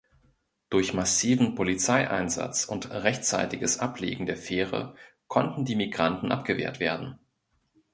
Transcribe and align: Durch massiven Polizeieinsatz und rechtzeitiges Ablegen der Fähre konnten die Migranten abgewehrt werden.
Durch 0.71 0.95
massiven 0.95 1.53
Polizeieinsatz 1.53 2.65
und 2.65 2.89
rechtzeitiges 2.89 3.77
Ablegen 3.77 4.25
der 4.25 4.35
Fähre 4.35 4.95
konnten 5.27 5.63
die 5.63 5.75
Migranten 5.75 6.31
abgewehrt 6.31 6.79
werden. 6.79 7.19